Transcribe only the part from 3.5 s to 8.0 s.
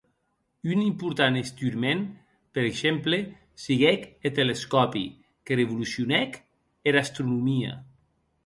siguec eth telescòpi, que revolucionèc era astronomia.